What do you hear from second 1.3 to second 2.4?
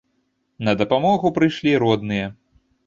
прыйшлі родныя.